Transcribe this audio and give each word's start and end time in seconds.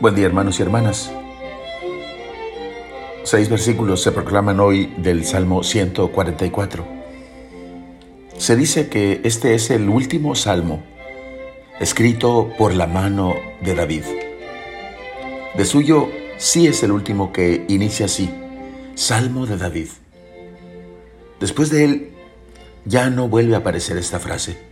Buen 0.00 0.14
día 0.14 0.24
hermanos 0.24 0.58
y 0.58 0.62
hermanas. 0.62 1.12
Seis 3.24 3.50
versículos 3.50 4.02
se 4.02 4.12
proclaman 4.12 4.60
hoy 4.60 4.86
del 4.96 5.26
Salmo 5.26 5.62
144. 5.62 6.86
Se 8.38 8.56
dice 8.56 8.88
que 8.88 9.20
este 9.24 9.54
es 9.54 9.70
el 9.70 9.90
último 9.90 10.34
salmo 10.34 10.82
escrito 11.80 12.52
por 12.56 12.74
la 12.74 12.86
mano 12.86 13.34
de 13.60 13.74
David. 13.74 14.04
De 15.54 15.64
suyo 15.66 16.08
sí 16.38 16.66
es 16.66 16.82
el 16.82 16.92
último 16.92 17.30
que 17.30 17.66
inicia 17.68 18.06
así, 18.06 18.30
Salmo 18.94 19.44
de 19.46 19.58
David. 19.58 19.88
Después 21.40 21.68
de 21.70 21.84
él 21.84 22.12
ya 22.86 23.10
no 23.10 23.28
vuelve 23.28 23.54
a 23.54 23.58
aparecer 23.58 23.98
esta 23.98 24.18
frase. 24.18 24.71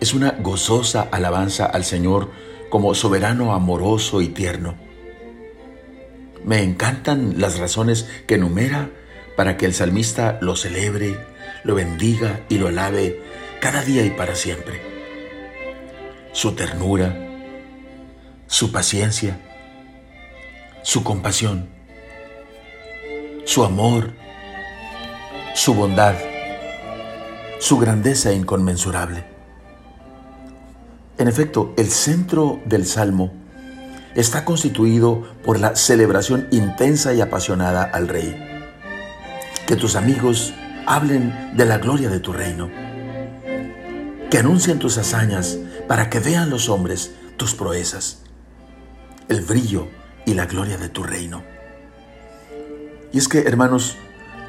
Es 0.00 0.12
una 0.12 0.32
gozosa 0.32 1.08
alabanza 1.10 1.66
al 1.66 1.84
Señor 1.84 2.30
como 2.68 2.94
soberano 2.94 3.54
amoroso 3.54 4.20
y 4.20 4.28
tierno. 4.28 4.74
Me 6.44 6.62
encantan 6.62 7.40
las 7.40 7.58
razones 7.58 8.08
que 8.26 8.34
enumera 8.34 8.90
para 9.36 9.56
que 9.56 9.66
el 9.66 9.74
salmista 9.74 10.38
lo 10.40 10.54
celebre, 10.54 11.16
lo 11.64 11.74
bendiga 11.74 12.40
y 12.48 12.58
lo 12.58 12.68
alabe 12.68 13.22
cada 13.60 13.82
día 13.82 14.04
y 14.04 14.10
para 14.10 14.34
siempre. 14.34 14.80
Su 16.32 16.52
ternura, 16.52 17.16
su 18.46 18.70
paciencia, 18.70 19.40
su 20.82 21.02
compasión, 21.02 21.68
su 23.44 23.64
amor, 23.64 24.12
su 25.54 25.74
bondad, 25.74 26.14
su 27.58 27.78
grandeza 27.78 28.32
inconmensurable. 28.32 29.35
En 31.18 31.28
efecto, 31.28 31.72
el 31.78 31.90
centro 31.90 32.60
del 32.66 32.84
Salmo 32.84 33.32
está 34.14 34.44
constituido 34.44 35.26
por 35.44 35.58
la 35.58 35.74
celebración 35.74 36.46
intensa 36.50 37.14
y 37.14 37.22
apasionada 37.22 37.84
al 37.84 38.08
Rey. 38.08 38.36
Que 39.66 39.76
tus 39.76 39.96
amigos 39.96 40.52
hablen 40.86 41.56
de 41.56 41.64
la 41.64 41.78
gloria 41.78 42.10
de 42.10 42.20
tu 42.20 42.34
reino. 42.34 42.70
Que 44.30 44.38
anuncien 44.38 44.78
tus 44.78 44.98
hazañas 44.98 45.56
para 45.88 46.10
que 46.10 46.20
vean 46.20 46.50
los 46.50 46.68
hombres 46.68 47.12
tus 47.38 47.54
proezas, 47.54 48.22
el 49.28 49.40
brillo 49.40 49.88
y 50.26 50.34
la 50.34 50.44
gloria 50.44 50.76
de 50.76 50.90
tu 50.90 51.02
reino. 51.02 51.42
Y 53.12 53.18
es 53.18 53.28
que, 53.28 53.40
hermanos, 53.40 53.96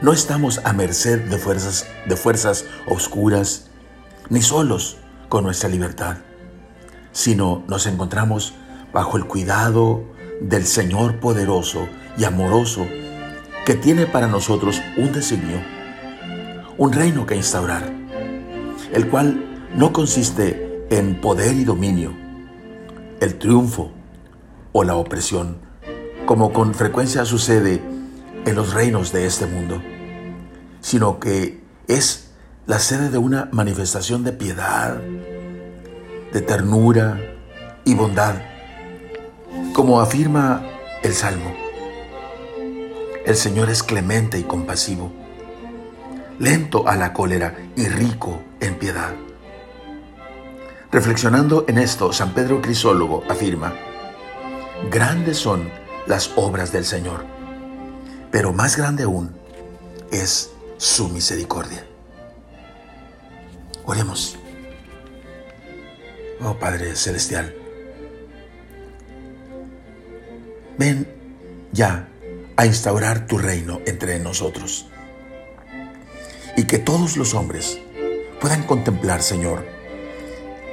no 0.01 0.11
estamos 0.11 0.59
a 0.65 0.73
merced 0.73 1.29
de 1.29 1.37
fuerzas, 1.37 1.87
de 2.05 2.17
fuerzas 2.17 2.65
oscuras, 2.87 3.67
ni 4.29 4.41
solos 4.41 4.97
con 5.29 5.45
nuestra 5.45 5.69
libertad 5.69 6.17
sino 7.17 7.63
nos 7.67 7.87
encontramos 7.87 8.53
bajo 8.93 9.17
el 9.17 9.25
cuidado 9.25 10.03
del 10.39 10.67
Señor 10.67 11.19
poderoso 11.19 11.87
y 12.15 12.25
amoroso 12.25 12.85
que 13.65 13.73
tiene 13.73 14.05
para 14.05 14.27
nosotros 14.27 14.83
un 14.97 15.11
designio, 15.13 15.59
un 16.77 16.93
reino 16.93 17.25
que 17.25 17.35
instaurar, 17.35 17.91
el 18.93 19.09
cual 19.09 19.67
no 19.75 19.91
consiste 19.93 20.85
en 20.91 21.19
poder 21.19 21.55
y 21.55 21.63
dominio, 21.63 22.13
el 23.19 23.39
triunfo 23.39 23.91
o 24.71 24.83
la 24.83 24.93
opresión, 24.93 25.57
como 26.27 26.53
con 26.53 26.75
frecuencia 26.75 27.25
sucede 27.25 27.81
en 28.45 28.53
los 28.53 28.75
reinos 28.75 29.11
de 29.11 29.25
este 29.25 29.47
mundo, 29.47 29.81
sino 30.81 31.19
que 31.19 31.63
es 31.87 32.29
la 32.67 32.77
sede 32.77 33.09
de 33.09 33.17
una 33.17 33.49
manifestación 33.51 34.23
de 34.23 34.33
piedad, 34.33 35.01
de 36.31 36.41
ternura 36.41 37.19
y 37.83 37.93
bondad, 37.93 38.35
como 39.73 40.01
afirma 40.01 40.63
el 41.03 41.13
Salmo. 41.13 41.55
El 43.25 43.35
Señor 43.35 43.69
es 43.69 43.83
clemente 43.83 44.39
y 44.39 44.43
compasivo, 44.43 45.11
lento 46.39 46.87
a 46.87 46.95
la 46.95 47.13
cólera 47.13 47.55
y 47.75 47.87
rico 47.87 48.41
en 48.59 48.75
piedad. 48.75 49.13
Reflexionando 50.91 51.65
en 51.67 51.77
esto, 51.77 52.13
San 52.13 52.33
Pedro 52.33 52.61
Crisólogo 52.61 53.23
afirma, 53.29 53.73
grandes 54.89 55.37
son 55.37 55.69
las 56.07 56.31
obras 56.35 56.71
del 56.71 56.85
Señor, 56.85 57.25
pero 58.31 58.53
más 58.53 58.77
grande 58.77 59.03
aún 59.03 59.35
es 60.11 60.51
su 60.77 61.09
misericordia. 61.09 61.85
Oremos. 63.85 64.37
Oh 66.39 66.59
Padre 66.59 66.95
Celestial, 66.95 67.55
ven 70.77 71.07
ya 71.71 72.09
a 72.55 72.65
instaurar 72.67 73.25
tu 73.25 73.39
reino 73.39 73.81
entre 73.87 74.19
nosotros. 74.19 74.87
Y 76.55 76.65
que 76.65 76.77
todos 76.77 77.17
los 77.17 77.33
hombres 77.33 77.79
puedan 78.39 78.63
contemplar, 78.63 79.23
Señor, 79.23 79.65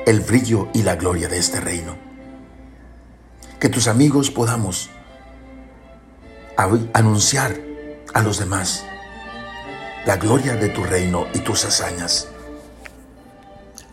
el 0.06 0.20
brillo 0.20 0.68
y 0.74 0.82
la 0.82 0.96
gloria 0.96 1.28
de 1.28 1.38
este 1.38 1.60
reino. 1.60 1.96
Que 3.58 3.70
tus 3.70 3.88
amigos 3.88 4.30
podamos 4.30 4.90
anunciar 6.92 7.58
a 8.12 8.22
los 8.22 8.38
demás 8.38 8.84
la 10.04 10.16
gloria 10.16 10.56
de 10.56 10.68
tu 10.68 10.84
reino 10.84 11.26
y 11.32 11.38
tus 11.38 11.64
hazañas. 11.64 12.28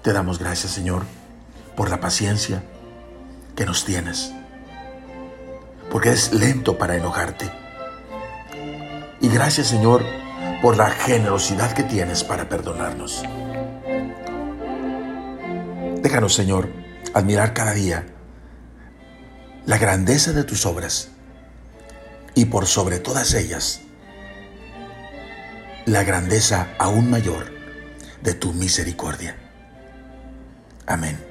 Te 0.02 0.12
damos 0.12 0.38
gracias, 0.38 0.74
Señor 0.74 1.21
por 1.76 1.90
la 1.90 2.00
paciencia 2.00 2.64
que 3.56 3.66
nos 3.66 3.86
tienes, 3.86 4.34
porque 5.90 6.09
es 6.09 6.34
lento 6.34 6.78
para 6.78 6.96
enojarte. 6.96 7.52
Y 9.20 9.30
gracias 9.30 9.68
Señor 9.68 10.04
por 10.62 10.78
la 10.78 10.90
generosidad 10.90 11.72
que 11.74 11.84
tienes 11.84 12.24
para 12.24 12.50
perdonarnos. 12.50 13.24
Déjanos 16.02 16.34
Señor 16.34 16.70
admirar 17.14 17.54
cada 17.54 17.74
día 17.74 18.06
la 19.66 19.78
grandeza 19.78 20.34
de 20.34 20.44
tus 20.44 20.66
obras 20.66 21.09
y 22.34 22.46
por 22.46 22.66
sobre 22.66 23.00
todas 23.00 23.34
ellas 23.34 23.82
la 25.86 26.03
grandeza 26.03 26.70
aún 26.78 27.09
mayor 27.09 27.52
de 28.22 28.34
tu 28.34 28.53
misericordia. 28.53 29.36
Amén. 30.86 31.31